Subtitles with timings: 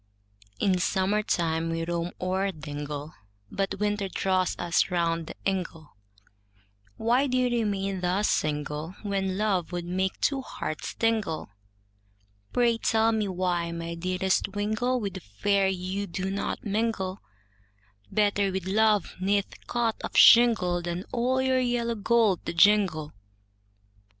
[0.59, 3.13] In summer time we roam o'er dingle,
[3.51, 5.95] But winter draws us round the ingle,
[6.97, 11.51] Why do you remain thus single, When love would make two hearts tingle,
[12.51, 17.21] Pray, tell me why my dearest wingle, With the fair you do not mingle,
[18.11, 23.13] Better with love 'neath cot of shingle, Than all your yellow gold to jingle.